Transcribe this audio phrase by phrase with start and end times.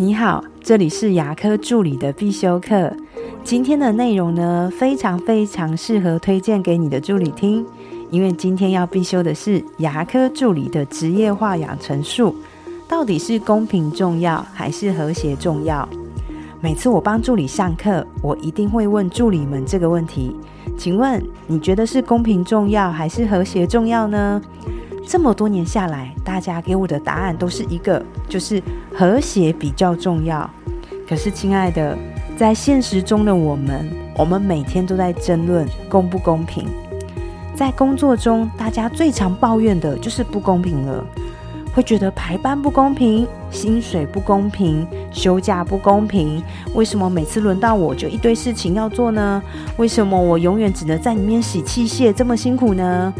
[0.00, 2.92] 你好，这里是牙科助理的必修课。
[3.42, 7.66] 今天的内容呢，非常非常适合推荐给你的助理听，
[8.08, 12.32] 因为今天要必修的是牙科助理的职业化养成术。
[12.86, 15.86] 到底是公平重要还是和谐重要？
[16.60, 20.36] 每次我帮助理上课，我一定会问助理们这个问题：
[20.76, 24.40] 请问你觉得是公平重要还是和谐重要呢？
[25.08, 28.62] 这么多年下来，大家给我的答案都是一个，就是
[28.94, 30.48] 和谐比较重要。
[31.08, 31.96] 可是，亲爱的，
[32.36, 36.68] 在现实中的我们，我们每天都在争论公不公平。
[37.56, 41.02] 在工作中，大家最常抱怨的就是不公平了，
[41.72, 46.42] 会觉得排班不公平，薪水不公平，休假不公平。
[46.74, 49.42] 为什么每次轮到我就一堆事情要做呢？
[49.78, 53.14] 为什么我永远只能在里面洗器械，这么辛苦呢？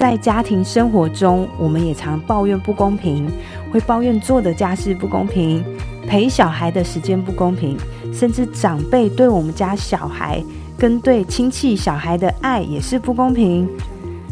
[0.00, 3.30] 在家庭生活中，我们也常抱怨不公平，
[3.70, 5.62] 会抱怨做的家事不公平，
[6.08, 7.76] 陪小孩的时间不公平，
[8.10, 10.42] 甚至长辈对我们家小孩
[10.78, 13.68] 跟对亲戚小孩的爱也是不公平。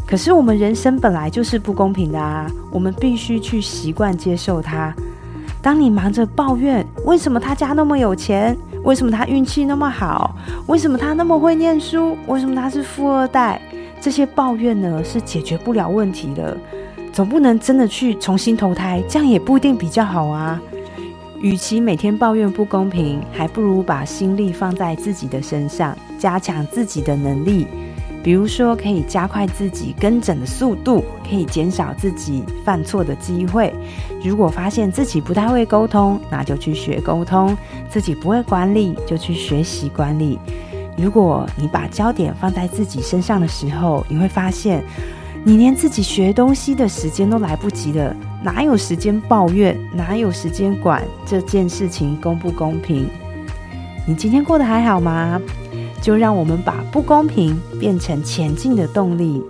[0.07, 4.91] 可是我们人生本来就是不公平的啊，我们必须去习惯接受它。
[5.61, 13.61] 当你忙着抱怨为什么他家那么有钱，为什么他运气那么好，为什么他那么会念书，为什么他是富二代？
[14.01, 16.57] 这些抱怨呢是解决不了问题的，
[17.11, 20.61] 总不能真的去重新投胎，这样也不一定比较好啊。
[21.41, 27.65] 与其每天抱怨不公平，还不如把心力放在自己的身上，加强自己的能力。
[28.21, 33.73] 比如说，可以加快自己跟诊的速度，可以减少自己犯错的机会。
[34.21, 37.55] 如果发现自己不太会沟通，那就去学沟通；
[37.89, 40.37] 自己不会管理，就去学习管理。
[41.01, 44.83] 如果你把焦点放在自己身上的时候，你会发现，
[45.43, 49.77] 你连自己学东西的时间都来不及了，哪有时间抱怨？
[49.93, 53.07] 哪有时间管这件事情公不公平？
[54.05, 55.41] 你今天过得还好吗？
[56.01, 59.43] 就让我们把不公平变成前进的动力。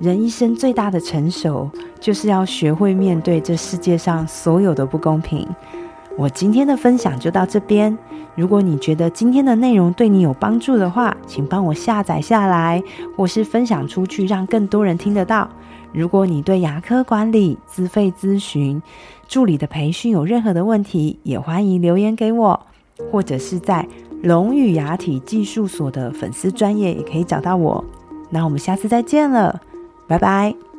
[0.00, 5.46] 人一生最大的成熟，就是要学会面对这世界上所有的不公平。
[6.20, 7.96] 我今天的分享就到这边。
[8.34, 12.82] 如果你觉得今天的内容对你有帮助的话，请帮我下载下来，
[13.16, 15.48] 或是分享出去，让更多人听得到。
[15.94, 18.82] 如果你对牙科管理、资费咨询、
[19.28, 22.66] 助理的培训有任何的问题，也欢迎留言给我，
[23.10, 23.88] 或者是在
[24.22, 27.82] 龙语牙体技术所的粉丝专业也可以找到我。
[28.28, 29.58] 那我们下次再见了，
[30.06, 30.69] 拜拜。